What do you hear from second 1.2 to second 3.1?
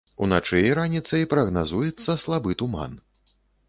прагназуецца слабы туман.